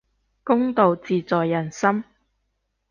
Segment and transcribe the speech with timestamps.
[0.43, 2.03] 公道自在人心